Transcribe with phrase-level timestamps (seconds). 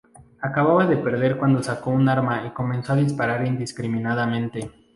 [0.41, 4.71] Acababa de perder cuando sacó un arma y comenzó a disparar indiscriminadamente.